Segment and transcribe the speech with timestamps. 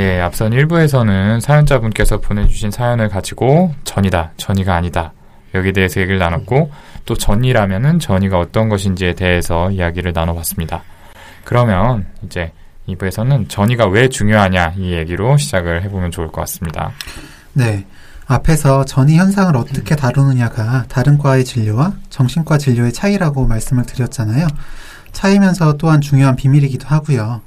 [0.00, 5.12] 예, 앞선 1부에서는 사연자분께서 보내주신 사연을 가지고 전이다, 전이가 아니다.
[5.54, 6.70] 여기에 대해서 얘기를 나눴고,
[7.04, 10.84] 또 전이라면은 전이가 어떤 것인지에 대해서 이야기를 나눠봤습니다.
[11.44, 12.50] 그러면 이제
[12.88, 16.92] 2부에서는 전이가 왜 중요하냐 이 얘기로 시작을 해보면 좋을 것 같습니다.
[17.52, 17.84] 네.
[18.26, 24.46] 앞에서 전이 현상을 어떻게 다루느냐가 다른 과의 진료와 정신과 진료의 차이라고 말씀을 드렸잖아요.
[25.12, 27.42] 차이면서 또한 중요한 비밀이기도 하고요.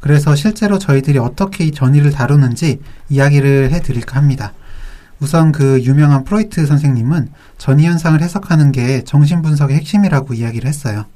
[0.00, 4.52] 그래서 실제로 저희들이 어떻게 이 전이를 다루는지 이야기를 해드릴까 합니다.
[5.18, 11.06] 우선 그 유명한 프로이트 선생님은 전이 현상을 해석하는 게 정신분석의 핵심이라고 이야기를 했어요.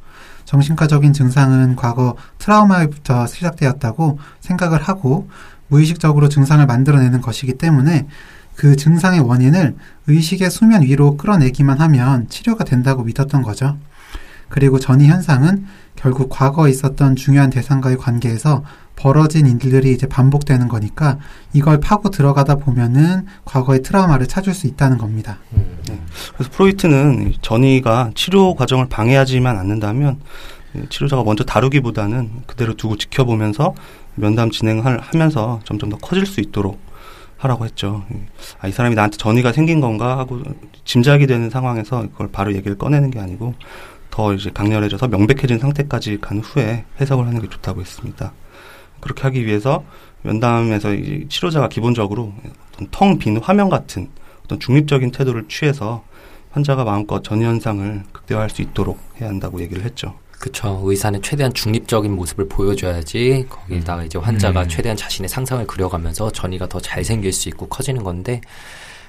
[0.47, 5.29] 정신과적인 증상은 과거 트라우마부터 시작되었다고 생각을 하고
[5.69, 8.07] 무의식적으로 증상을 만들어내는 것이기 때문에
[8.57, 13.79] 그 증상의 원인을 의식의 수면 위로 끌어내기만 하면 치료가 된다고 믿었던 거죠.
[14.49, 15.67] 그리고 전이 현상은
[16.01, 18.65] 결국 과거에 있었던 중요한 대상과의 관계에서
[18.97, 21.19] 벌어진 일들이 이제 반복되는 거니까
[21.53, 25.39] 이걸 파고 들어가다 보면은 과거의 트라우마를 찾을 수 있다는 겁니다.
[25.53, 25.99] 음, 네.
[26.35, 30.21] 그래서 프로이트는 전이가 치료 과정을 방해하지만 않는다면
[30.89, 33.75] 치료자가 먼저 다루기보다는 그대로 두고 지켜보면서
[34.15, 36.79] 면담 진행을 하면서 점점 더 커질 수 있도록
[37.39, 38.05] 하라고 했죠.
[38.61, 40.43] 아, 이 사람이 나한테 전이가 생긴 건가 하고
[40.85, 43.55] 짐작이 되는 상황에서 그걸 바로 얘기를 꺼내는 게 아니고
[44.11, 48.33] 더 이제 강렬해져서 명백해진 상태까지 간 후에 해석을 하는 게 좋다고 했습니다.
[49.01, 49.85] 그렇게 하기 위해서
[50.23, 52.33] 면담에서 이제 치료자가 기본적으로
[52.75, 54.09] 어떤 텅 빈 화면 같은
[54.45, 56.05] 어떤 중립적인 태도를 취해서
[56.51, 60.15] 환자가 마음껏 전 현상을 극대화할 수 있도록 해야 한다고 얘기를 했죠.
[60.41, 60.81] 그렇죠.
[60.85, 64.69] 의사는 최대한 중립적인 모습을 보여줘야지 거기다가 이제 환자가 음.
[64.69, 68.41] 최대한 자신의 상상을 그려가면서 전이가 더 잘 생길 수 있고 커지는 건데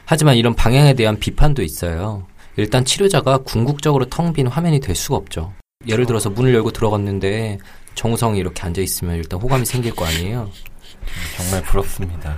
[0.05, 2.25] 하지만 이런 방향에 대한 비판도 있어요.
[2.57, 5.53] 일단 치료자가 궁극적으로 텅 빈 화면이 될 수가 없죠.
[5.87, 7.57] 예를 들어서 문을 열고 들어갔는데
[7.95, 10.49] 정우성이 이렇게 앉아 있으면 일단 호감이 생길 거 아니에요.
[11.35, 12.37] 정말 부럽습니다.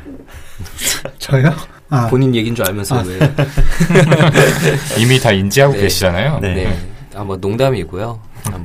[1.20, 1.54] 저요?
[1.90, 2.08] 아.
[2.08, 3.04] 본인 얘기인 줄 알면서 아.
[3.04, 3.20] 왜?
[4.98, 5.82] 이미 다 인지하고 네.
[5.82, 6.40] 계시잖아요.
[6.40, 6.54] 네.
[6.56, 6.90] 네.
[7.16, 8.20] 아, 뭐 농담이고요.
[8.46, 8.58] 아,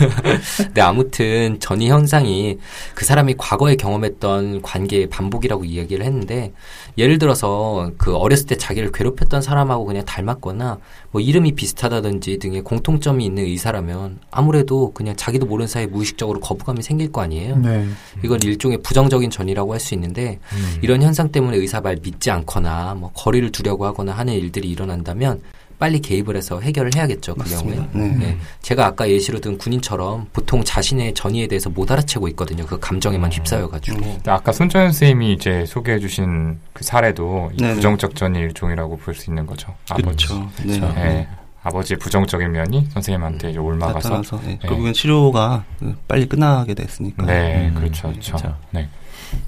[0.00, 0.70] 뭐.
[0.74, 2.58] 네, 아무튼 전이 현상이
[2.94, 6.52] 그 사람이 과거에 경험했던 관계의 반복이라고 이야기를 했는데
[6.96, 10.78] 예를 들어서 그 어렸을 때 자기를 괴롭혔던 사람하고 그냥 닮았거나
[11.10, 17.10] 뭐 이름이 비슷하다든지 등의 공통점이 있는 의사라면 아무래도 그냥 자기도 모르는 사이에 무의식적으로 거부감이 생길
[17.10, 17.56] 거 아니에요.
[17.56, 17.86] 네.
[18.22, 20.78] 이건 일종의 부정적인 전이라고 할 수 있는데 음.
[20.82, 25.40] 이런 현상 때문에 의사 말 믿지 않거나 뭐 거리를 두려고 하거나 하는 일들이 일어난다면
[25.80, 27.34] 빨리 개입을 해서 해결을 해야겠죠.
[27.34, 27.76] 그 경우에.
[27.92, 28.08] 네.
[28.08, 28.38] 네.
[28.60, 32.66] 제가 아까 예시로 든 군인처럼 보통 자신의 전의에 대해서 못 알아채고 있거든요.
[32.66, 33.98] 그 감정에만 휩싸여가지고.
[34.00, 34.18] 네.
[34.26, 39.74] 아까 손정현 선생님이 이제 소개해주신 그 사례도 부정적 전의 일종이라고 볼 수 있는 거죠.
[39.96, 40.50] 그렇죠.
[40.64, 40.78] 네.
[40.78, 41.28] 네.
[41.62, 44.58] 아버지의 부정적인 면이 선생님한테 이제 올마가서 네.
[44.62, 45.64] 결국엔 치료가
[46.06, 47.24] 빨리 끝나게 됐으니까.
[47.26, 48.36] 네, 음, 그렇죠, 그렇죠.
[48.36, 48.56] 그렇죠.
[48.70, 48.88] 네.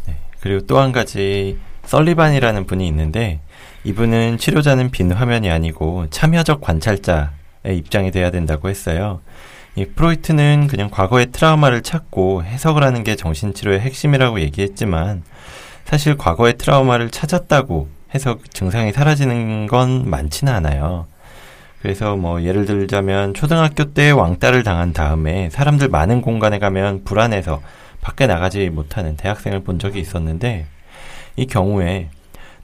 [0.06, 0.16] 네.
[0.40, 3.40] 그리고 또 한 가지 썰리반이라는 분이 있는데
[3.84, 7.28] 이분은 치료자는 빈 화면이 아니고 참여적 관찰자의
[7.76, 9.20] 입장이 돼야 된다고 했어요.
[9.74, 15.24] 이 프로이트는 그냥 과거의 트라우마를 찾고 해석을 하는 게 정신치료의 핵심이라고 얘기했지만
[15.84, 21.06] 사실 과거의 트라우마를 찾았다고 해서 증상이 사라지는 건 많지는 않아요.
[21.80, 27.60] 그래서 뭐 예를 들자면 초등학교 때 왕따를 당한 다음에 사람들 많은 공간에 가면 불안해서
[28.00, 30.66] 밖에 나가지 못하는 대학생을 본 적이 있었는데
[31.36, 32.10] 이 경우에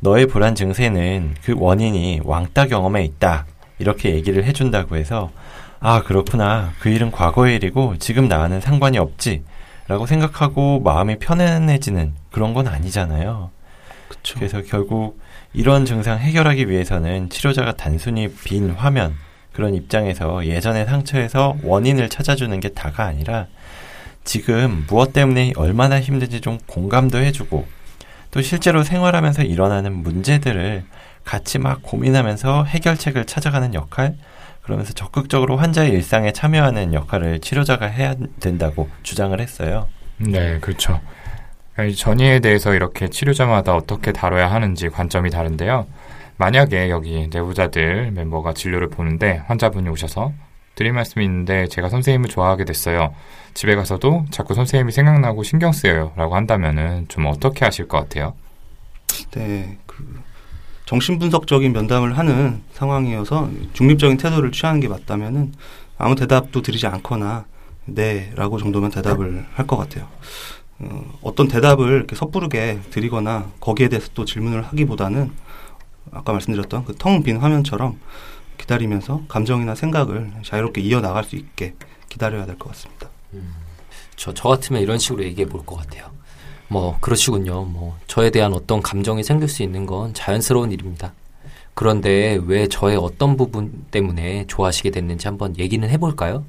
[0.01, 3.47] 너의 불안 증세는 그 원인이 왕따 경험에 있다.
[3.79, 5.31] 이렇게 얘기를 해준다고 해서
[5.81, 6.73] 아, 그렇구나.
[6.81, 9.45] 그 일은 과거의 일이고 지금 나와는 상관이 없지.
[9.87, 13.51] 라고 생각하고 마음이 편안해지는 그런 건 아니잖아요.
[14.09, 14.35] 그쵸.
[14.35, 15.19] 그래서 결국
[15.55, 19.15] 이런 증상 해결하기 위해서는 치료자가 단순히 빈 화면,
[19.53, 23.47] 그런 입장에서 예전의 상처에서 원인을 찾아주는 게 다가 아니라
[24.25, 27.67] 지금 무엇 때문에 얼마나 힘든지 좀 공감도 해주고
[28.31, 30.85] 또 실제로 생활하면서 일어나는 문제들을
[31.25, 34.17] 같이 막 고민하면서 해결책을 찾아가는 역할,
[34.63, 39.87] 그러면서 적극적으로 환자의 일상에 참여하는 역할을 치료자가 해야 된다고 주장을 했어요.
[40.19, 41.01] 네, 그렇죠.
[41.87, 45.87] 이 전이에 대해서 이렇게 치료자마다 어떻게 다뤄야 하는지 관점이 다른데요.
[46.37, 50.33] 만약에 여기 내부자들 멤버가 진료를 보는데 환자분이 오셔서
[50.79, 53.13] 드릴 말씀이 있는데 제가 선생님을 좋아하게 됐어요.
[53.55, 56.13] 집에 가서도 자꾸 선생님이 생각나고 신경 쓰여요.
[56.17, 58.35] 라고 한다면은 좀 어떻게 하실 것 같아요?
[59.33, 60.21] 네, 그,
[60.87, 65.53] 정신분석적인 면담을 하는 상황이어서 중립적인 태도를 취하는 게 맞다면은
[65.99, 67.45] 아무 대답도 드리지 않거나
[67.87, 70.07] 네, 라고 정도면 대답을 할 것 같아요.
[70.79, 75.33] 어, 어떤 대답을 이렇게 섣부르게 드리거나 거기에 대해서 또 질문을 하기보다는
[76.13, 77.99] 아까 말씀드렸던 그 텅 빈 화면처럼
[78.59, 81.75] 기다리면서 감정이나 생각을 자유롭게 이어나갈 수 있게
[82.09, 83.09] 기다려야 될 것 같습니다.
[83.35, 83.55] 음,
[84.17, 86.11] 저, 저 같으면 이런 식으로 얘기해 볼 것 같아요.
[86.69, 87.65] 뭐 그러시군요.
[87.65, 91.13] 뭐 저에 대한 어떤 감정이 생길 수 있는 건 자연스러운 일입니다.
[91.75, 96.45] 그런데 왜 저의 어떤 부분 때문에 좋아하시게 됐는지 한번 얘기는 해볼까요?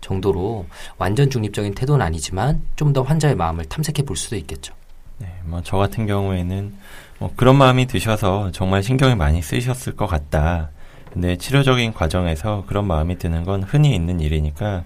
[0.00, 0.66] 정도로
[0.98, 4.72] 완전 중립적인 태도는 아니지만 좀 더 환자의 마음을 탐색해 볼 수도 있겠죠.
[5.18, 6.74] 네, 뭐 저 같은 경우에는
[7.18, 10.70] 뭐 그런 마음이 드셔서 정말 신경이 많이 쓰이셨을 것 같다.
[11.12, 14.84] 근데 치료적인 과정에서 그런 마음이 드는 건 흔히 있는 일이니까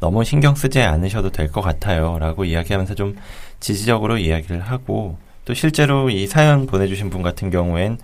[0.00, 2.18] 너무 신경 쓰지 않으셔도 될 것 같아요.
[2.18, 3.16] 라고 이야기하면서 좀
[3.60, 7.98] 지지적으로 이야기를 하고 또 실제로 이 사연 보내주신 분 같은 경우엔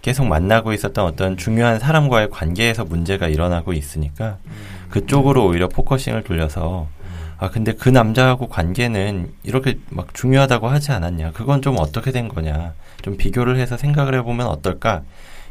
[0.00, 4.38] 계속 만나고 있었던 어떤 중요한 사람과의 관계에서 문제가 일어나고 있으니까
[4.90, 6.88] 그쪽으로 오히려 focusing을 돌려서
[7.38, 11.32] 아 근데 그 남자하고 관계는 이렇게 막 중요하다고 하지 않았냐?
[11.32, 12.72] 그건 좀 어떻게 된 거냐?
[13.02, 15.02] 좀 비교를 해서 생각을 해보면 어떨까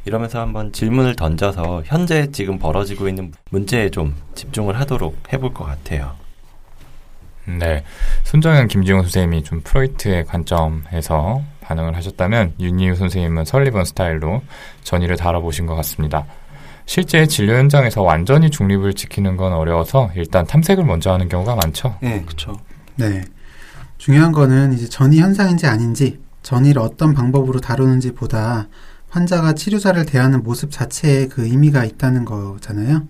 [0.05, 6.15] 이러면서 한번 질문을 던져서 현재 지금 벌어지고 있는 문제에 좀 집중을 하도록 해볼 것 같아요.
[7.45, 7.83] 네.
[8.23, 14.41] 손정현 김지용 선생님이 좀 프로이트의 관점에서 반응을 하셨다면 윤희우 선생님은 설리번 스타일로
[14.83, 16.25] 전의를 다뤄보신 것 같습니다.
[16.85, 21.95] 실제 진료 현장에서 완전히 중립을 지키는 건 어려워서 일단 탐색을 먼저 하는 경우가 많죠.
[22.01, 22.57] 네, 그렇죠.
[22.95, 23.23] 네.
[23.97, 28.67] 중요한 거는 이제 전이 현상인지 아닌지, 전이를 어떤 방법으로 다루는지 보다
[29.11, 33.07] 환자가 치료자를 대하는 모습 자체에 그 의미가 있다는 거잖아요.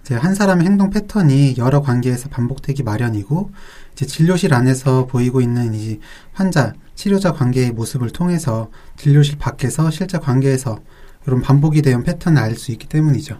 [0.00, 3.50] 이제 한 사람의 행동 패턴이 여러 관계에서 반복되기 마련이고,
[3.92, 5.98] 이제 진료실 안에서 보이고 있는 이
[6.32, 10.78] 환자, 치료자 관계의 모습을 통해서 진료실 밖에서 실제 관계에서
[11.26, 13.38] 이런 반복이 되는 패턴을 알 수 있기 때문이죠.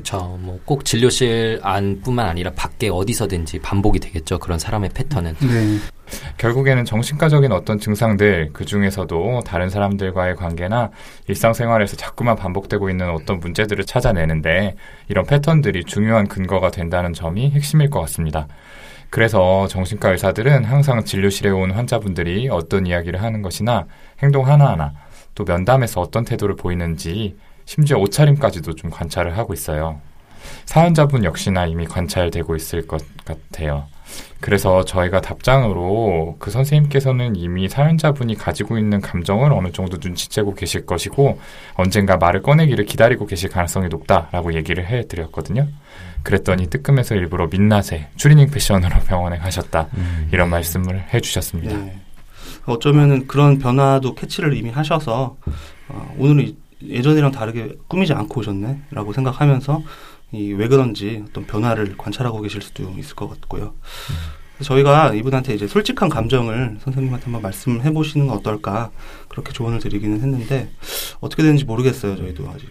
[0.00, 0.38] 그쵸.
[0.40, 4.38] 뭐꼭 진료실 안뿐만 아니라 밖에 어디서든지 반복이 되겠죠.
[4.38, 5.34] 그런 사람의 패턴은.
[5.40, 5.78] 네.
[6.38, 10.90] 결국에는 정신과적인 어떤 증상들, 그 중에서도 다른 사람들과의 관계나
[11.28, 14.74] 일상생활에서 자꾸만 반복되고 있는 어떤 문제들을 찾아내는데
[15.08, 18.48] 이런 패턴들이 중요한 근거가 된다는 점이 핵심일 것 같습니다.
[19.10, 23.86] 그래서 정신과 의사들은 항상 진료실에 온 환자분들이 어떤 이야기를 하는 것이나
[24.22, 24.92] 행동 하나하나
[25.34, 27.36] 또 면담에서 어떤 태도를 보이는지
[27.70, 30.00] 심지어 옷차림까지도 좀 관찰을 하고 있어요.
[30.64, 33.84] 사연자분 역시나 이미 관찰되고 있을 것 같아요.
[34.40, 41.38] 그래서 저희가 답장으로 그 선생님께서는 이미 사연자분이 가지고 있는 감정을 어느 정도 눈치채고 계실 것이고
[41.74, 45.68] 언젠가 말을 꺼내기를 기다리고 계실 가능성이 높다라고 얘기를 해드렸거든요.
[46.24, 50.28] 그랬더니 뜨끔해서 일부러 민낯에 추리닝 패션으로 병원에 가셨다 음.
[50.32, 51.76] 이런 말씀을 해주셨습니다.
[51.76, 52.00] 네.
[52.66, 55.36] 어쩌면은 그런 변화도 캐치를 이미 하셔서
[55.88, 59.82] 어, 오늘은 예전이랑 다르게 꾸미지 않고 오셨네라고 생각하면서
[60.32, 63.74] 이 왜 그런지 어떤 변화를 관찰하고 계실 수도 있을 것 같고요.
[64.62, 68.90] 저희가 이분한테 이제 솔직한 감정을 선생님한테 한번 말씀해 보시는 건 어떨까
[69.28, 70.70] 그렇게 조언을 드리기는 했는데
[71.20, 72.16] 어떻게 되는지 모르겠어요.
[72.16, 72.68] 저희도 아직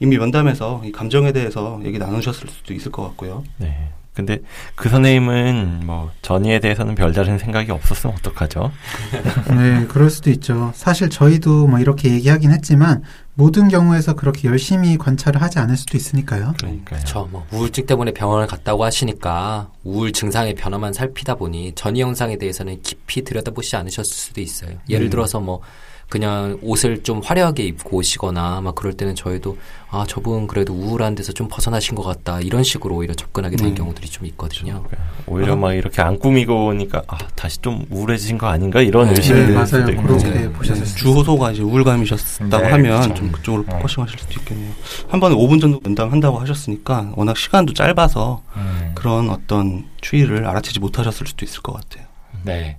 [0.00, 3.42] 이미 면담에서 이 감정에 대해서 얘기 나누셨을 수도 있을 것 같고요.
[3.58, 3.90] 네.
[4.18, 4.40] 근데
[4.74, 8.72] 그 선생님은 뭐 전이에 대해서는 별다른 생각이 없었으면 어떡하죠?
[9.56, 10.72] 네, 그럴 수도 있죠.
[10.74, 13.04] 사실 저희도 뭐 이렇게 얘기하긴 했지만
[13.34, 16.54] 모든 경우에서 그렇게 열심히 관찰을 하지 않을 수도 있으니까요.
[16.58, 16.98] 그러니까요.
[16.98, 17.28] 그쵸.
[17.30, 23.22] 뭐 우울증 때문에 병원을 갔다고 하시니까 우울 증상의 변화만 살피다 보니 전이 현상에 대해서는 깊이
[23.22, 24.78] 들여다보지 않으셨을 수도 있어요.
[24.88, 25.10] 예를 음.
[25.10, 25.60] 들어서 뭐
[26.08, 29.58] 그냥 옷을 좀 화려하게 입고 오시거나 막 그럴 때는 저희도
[29.90, 33.74] 아 저분 그래도 우울한 데서 좀 벗어나신 것 같다 이런 식으로 오히려 접근하게 되는 음.
[33.74, 34.84] 경우들이 좀 있거든요.
[35.26, 39.40] 오히려 막 이렇게 안 꾸미고 오니까 아 다시 좀 우울해진 거 아닌가 이런 네, 의심이
[39.40, 39.84] 네, 들 맞아요.
[40.02, 40.50] 그렇게 네.
[40.50, 43.14] 보셨을 수도 주호소가 이제 우울감이셨다고 네, 하면 그렇죠.
[43.14, 43.72] 좀 그쪽으로 네.
[43.74, 44.72] 포커싱하실 수도 있겠네요.
[45.08, 48.92] 한 번에 5분 정도 면담한다고 하셨으니까 워낙 시간도 짧아서 음.
[48.94, 52.07] 그런 어떤 추이를 알아채지 못하셨을 수도 있을 것 같아요.
[52.44, 52.78] 네.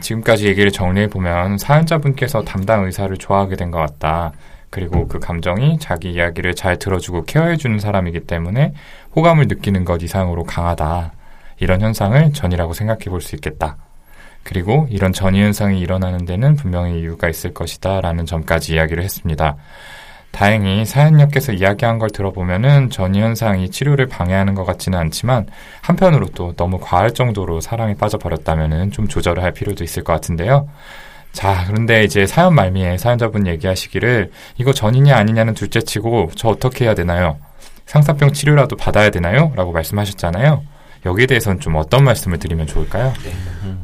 [0.00, 4.32] 지금까지 얘기를 정리해 보면 사연자분께서 담당 의사를 좋아하게 된 것 같다.
[4.70, 8.72] 그리고 그 감정이 자기 이야기를 잘 들어주고 케어해주는 사람이기 때문에
[9.16, 11.12] 호감을 느끼는 것 이상으로 강하다.
[11.58, 13.76] 이런 현상을 전이라고 생각해 볼 수 있겠다.
[14.42, 18.00] 그리고 이런 전이 현상이 일어나는 데는 분명히 이유가 있을 것이다.
[18.00, 19.56] 라는 점까지 이야기를 했습니다.
[20.30, 25.46] 다행히 사연녀께서 이야기한 걸 들어보면은 전이 현상이 치료를 방해하는 것 같지는 않지만
[25.82, 30.68] 한편으로 또 너무 과할 정도로 사랑에 빠져버렸다면은 좀 조절을 할 필요도 있을 것 같은데요.
[31.32, 36.94] 자, 그런데 이제 사연 말미에 사연자분 얘기하시기를 이거 전이냐 아니냐는 둘째 치고 저 어떻게 해야
[36.94, 37.38] 되나요?
[37.86, 39.52] 상사병 치료라도 받아야 되나요?
[39.56, 40.62] 라고 말씀하셨잖아요.
[41.06, 43.12] 여기에 대해서는 좀 어떤 말씀을 드리면 좋을까요?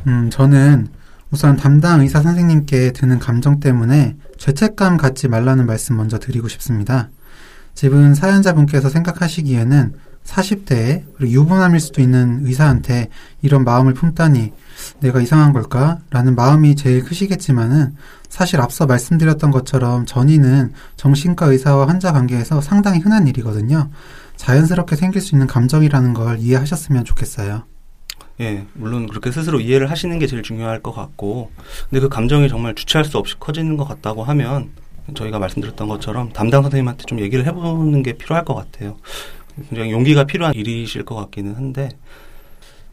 [0.06, 0.88] 음, 저는
[1.30, 7.10] 우선 담당 의사 선생님께 드는 감정 때문에 죄책감 갖지 말라는 말씀 먼저 드리고 싶습니다.
[7.74, 13.08] 집은 사연자분께서 생각하시기에는 40대에 그리고 유부남일 수도 있는 의사한테
[13.42, 14.52] 이런 마음을 품다니
[15.00, 15.98] 내가 이상한 걸까?
[16.10, 17.94] 라는 마음이 제일 크시겠지만은
[18.28, 23.88] 사실 앞서 말씀드렸던 것처럼 전이는 정신과 의사와 환자 관계에서 상당히 흔한 일이거든요.
[24.36, 27.64] 자연스럽게 생길 수 있는 감정이라는 걸 이해하셨으면 좋겠어요.
[28.40, 31.50] 예, 물론 그렇게 스스로 이해를 하시는 게 제일 중요할 것 같고,
[31.88, 34.70] 근데 그 감정이 정말 주체할 수 없이 커지는 것 같다고 하면
[35.14, 38.96] 저희가 말씀드렸던 것처럼 담당 선생님한테 좀 얘기를 해보는 게 필요할 것 같아요.
[39.68, 41.88] 굉장히 용기가 필요한 일이실 것 같기는 한데,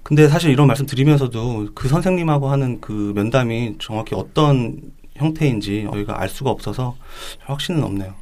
[0.02, 4.80] 근데 사실 이런 말씀 드리면서도 그 선생님하고 하는 그 면담이 정확히 어떤
[5.16, 6.96] 형태인지 저희가 알 수가 없어서
[7.42, 8.14] 확신은 없네요.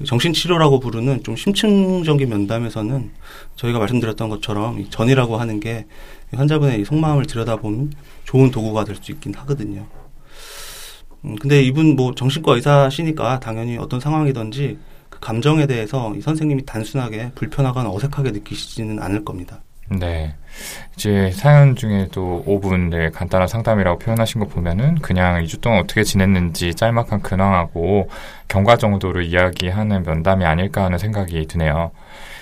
[0.00, 3.10] 그 정신치료라고 부르는 좀 심층적인 면담에서는
[3.56, 5.86] 저희가 말씀드렸던 것처럼 이 전이라고 하는 게
[6.32, 7.92] 환자분의 이 속마음을 들여다보는
[8.24, 9.86] 좋은 도구가 될 수 있긴 하거든요.
[11.24, 14.78] 음, 근데 이분 뭐 정신과 의사시니까 당연히 어떤 상황이든지
[15.10, 19.62] 그 감정에 대해서 이 선생님이 단순하게 불편하거나 어색하게 느끼시지는 않을 겁니다.
[19.90, 20.34] 네.
[20.96, 26.74] 이제 사연 중에도 5분 네, 간단한 상담이라고 표현하신 거 보면은 그냥 2주 동안 어떻게 지냈는지
[26.74, 28.08] 짤막한 근황하고
[28.48, 31.90] 경과 정도를 이야기하는 면담이 아닐까 하는 생각이 드네요.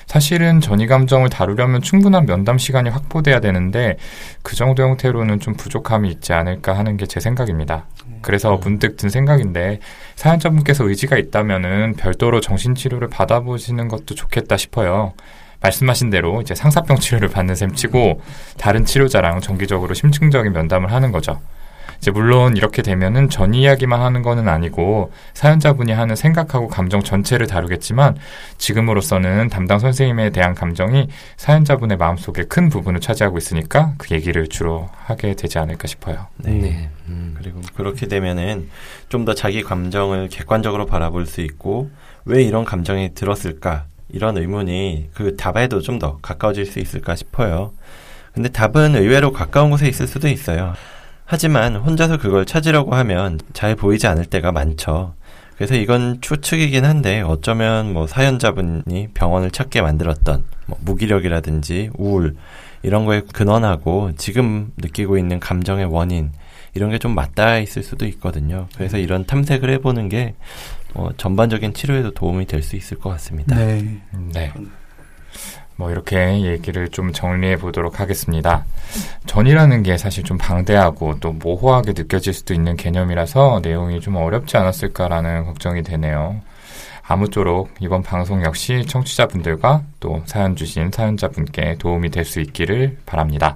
[0.06, 3.98] 사실은 전이 감정을 다루려면 충분한 면담 시간이 확보돼야 되는데
[4.42, 7.86] 그 정도 형태로는 좀 부족함이 있지 않을까 하는 게 제 생각입니다.
[8.20, 9.80] 그래서 문득 든 생각인데
[10.16, 15.14] 사연자분께서 의지가 있다면은 별도로 정신치료를 받아보시는 것도 좋겠다 싶어요.
[15.60, 18.20] 말씀하신 대로 이제 상사병 치료를 받는 셈 치고
[18.58, 21.40] 다른 치료자랑 정기적으로 심층적인 면담을 하는 거죠.
[21.98, 28.16] 이제 물론 이렇게 되면은 전 이야기만 하는 거는 아니고 사연자분이 하는 생각하고 감정 전체를 다루겠지만
[28.56, 35.34] 지금으로서는 담당 선생님에 대한 감정이 사연자분의 마음속에 큰 부분을 차지하고 있으니까 그 얘기를 주로 하게
[35.34, 36.28] 되지 않을까 싶어요.
[36.36, 36.52] 네.
[36.52, 36.90] 네.
[37.08, 37.34] 음.
[37.36, 38.68] 그리고 그렇게 되면은
[39.08, 41.90] 좀 더 자기 감정을 객관적으로 바라볼 수 있고
[42.24, 47.72] 왜 이런 감정이 들었을까 이런 의문이 그 답에도 좀 더 가까워질 수 있을까 싶어요.
[48.32, 50.74] 근데 답은 의외로 가까운 곳에 있을 수도 있어요.
[51.24, 55.14] 하지만 혼자서 그걸 찾으려고 하면 잘 보이지 않을 때가 많죠.
[55.56, 62.36] 그래서 이건 추측이긴 한데 어쩌면 뭐 사연자분이 병원을 찾게 만들었던 뭐 무기력이라든지 우울
[62.84, 66.30] 이런 거에 근원하고 지금 느끼고 있는 감정의 원인
[66.74, 68.68] 이런 게 좀 맞닿아 있을 수도 있거든요.
[68.76, 70.36] 그래서 이런 탐색을 해보는 게
[70.98, 73.56] 어, 전반적인 치료에도 도움이 될 수 있을 것 같습니다.
[73.56, 74.00] 네.
[74.32, 74.52] 네.
[75.76, 78.64] 뭐 이렇게 얘기를 좀 정리해 보도록 하겠습니다.
[79.26, 85.44] 전이라는 게 사실 좀 방대하고 또 모호하게 느껴질 수도 있는 개념이라서 내용이 좀 어렵지 않았을까라는
[85.44, 86.40] 걱정이 되네요.
[87.06, 93.54] 아무쪼록 이번 방송 역시 청취자분들과 또 사연 주신 사연자분께 도움이 될 수 있기를 바랍니다.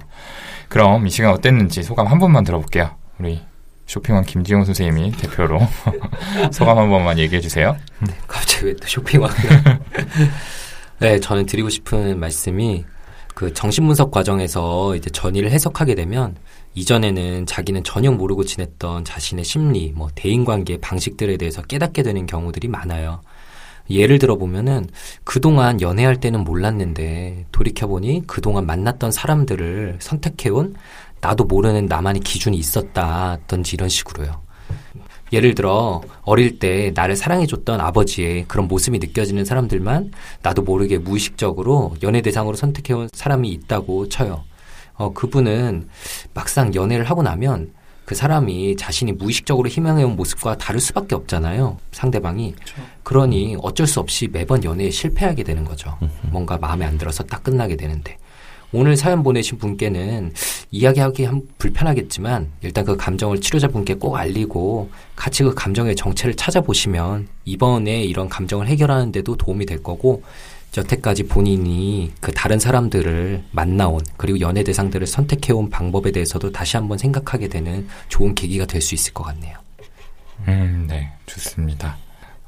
[0.69, 2.89] 그럼 이 시간 어땠는지 소감 한 번만 들어볼게요.
[3.19, 3.41] 우리
[3.85, 5.59] 쇼핑왕 김지용 선생님이 대표로
[6.51, 7.75] 소감 한 번만 얘기해 주세요.
[8.27, 9.29] 갑자기 왜 또 쇼핑왕?
[10.99, 12.85] 네, 저는 드리고 싶은 말씀이
[13.35, 16.35] 그 정신분석 과정에서 이제 전의를 해석하게 되면
[16.75, 23.21] 이전에는 자기는 전혀 모르고 지냈던 자신의 심리, 뭐 대인관계 방식들에 대해서 깨닫게 되는 경우들이 많아요.
[23.89, 24.87] 예를 들어 보면은
[25.25, 30.75] 그동안 연애할 때는 몰랐는데 돌이켜보니 그동안 만났던 사람들을 선택해온
[31.23, 34.41] 나도 모르는 나만의 기준이 있었다든지 이런 식으로요.
[35.31, 40.11] 예를 들어 어릴 때 나를 사랑해줬던 아버지의 그런 모습이 느껴지는 사람들만
[40.43, 44.43] 나도 모르게 무의식적으로 연애 대상으로 선택해온 사람이 있다고 쳐요.
[44.95, 45.87] 어, 그분은
[46.33, 47.71] 막상 연애를 하고 나면
[48.05, 51.77] 그 사람이 자신이 무의식적으로 희망해온 모습과 다를 수밖에 없잖아요.
[51.93, 52.53] 상대방이.
[53.03, 55.97] 그러니 어쩔 수 없이 매번 연애에 실패하게 되는 거죠.
[56.29, 58.17] 뭔가 마음에 안 들어서 딱 끝나게 되는데.
[58.73, 60.33] 오늘 사연 보내신 분께는
[60.71, 68.03] 이야기하기 한 불편하겠지만 일단 그 감정을 치료자분께 꼭 알리고 같이 그 감정의 정체를 찾아보시면 이번에
[68.03, 70.23] 이런 감정을 해결하는 데도 도움이 될 거고
[70.75, 77.47] 여태까지 본인이 그 다른 사람들을 만나온 그리고 연애 대상들을 선택해온 방법에 대해서도 다시 한번 생각하게
[77.47, 79.55] 되는 좋은 계기가 될 수 있을 것 같네요.
[80.47, 81.95] 음, 네, 좋습니다.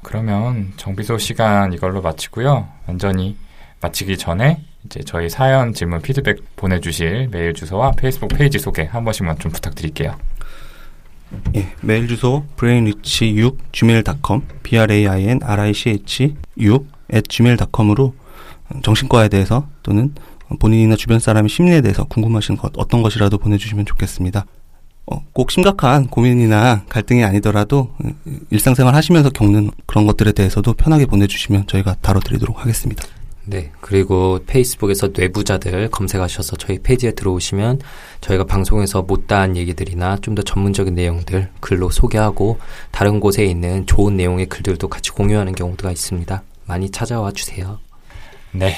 [0.02, 2.68] 그러면 정비소 시간 이걸로 마치고요.
[2.88, 3.36] 완전히
[3.80, 9.38] 마치기 전에 이제 저희 사연 질문 피드백 보내주실 메일 주소와 페이스북 페이지 소개 한 번씩만
[9.38, 10.16] 좀 부탁드릴게요.
[11.56, 16.86] 예, 메일 주소 brainrich6 gmail.com b r a i n r i c h 6
[17.12, 18.14] at gmail.com으로
[18.82, 20.14] 정신과에 대해서 또는
[20.60, 24.46] 본인이나 주변 사람의 심리에 대해서 궁금하신 것 어떤 것이라도 보내주시면 좋겠습니다.
[25.06, 27.94] 어, 꼭 심각한 고민이나 갈등이 아니더라도
[28.50, 33.04] 일상생활 하시면서 겪는 그런 것들에 대해서도 편하게 보내주시면 저희가 다뤄드리도록 하겠습니다.
[33.48, 33.70] 네.
[33.80, 37.80] 그리고 페이스북에서 뇌부자들 검색하셔서 저희 페이지에 들어오시면
[38.20, 42.58] 저희가 방송에서 못다한 얘기들이나 좀 더 전문적인 내용들 글로 소개하고
[42.90, 46.42] 다른 곳에 있는 좋은 내용의 글들도 같이 공유하는 경우가 있습니다.
[46.66, 47.78] 많이 찾아와 주세요.
[48.52, 48.74] 네.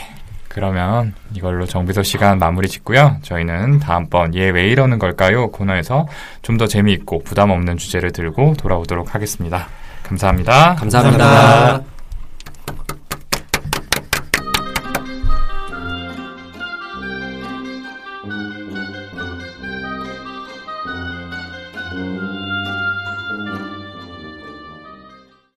[0.49, 3.17] 그러면 이걸로 정비소 시간 마무리 짓고요.
[3.23, 5.51] 저희는 다음번 얘 왜 이러는 걸까요?
[5.51, 6.07] 코너에서
[6.43, 9.69] 좀 더 재미있고 부담 없는 주제를 들고 돌아오도록 하겠습니다.
[10.03, 10.75] 감사합니다.
[10.77, 11.25] 감사합니다.
[11.25, 11.98] 감사합니다.